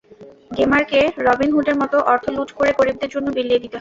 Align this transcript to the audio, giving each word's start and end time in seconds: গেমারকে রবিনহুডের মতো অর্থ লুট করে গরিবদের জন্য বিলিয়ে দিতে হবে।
গেমারকে 0.57 0.99
রবিনহুডের 1.27 1.75
মতো 1.81 1.97
অর্থ 2.11 2.25
লুট 2.35 2.49
করে 2.57 2.71
গরিবদের 2.79 3.09
জন্য 3.13 3.27
বিলিয়ে 3.37 3.53
দিতে 3.55 3.57
হবে। 3.57 3.69